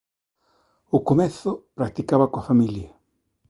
_Ao 0.91 0.99
comezo 1.09 1.51
practicaba 1.77 2.31
coa 2.31 2.47
familia. 2.49 2.89